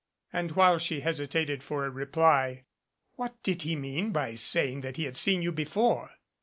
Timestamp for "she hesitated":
0.79-1.61